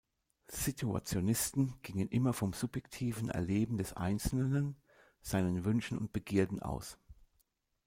Situationisten 0.47 1.75
gingen 1.83 2.07
immer 2.09 2.33
vom 2.33 2.53
subjektiven 2.53 3.29
Erleben 3.29 3.77
des 3.77 3.93
Einzelnen, 3.93 4.75
seinen 5.21 5.63
Wünschen 5.63 5.99
und 5.99 6.11
Begierden 6.11 6.59
aus. 6.59 6.97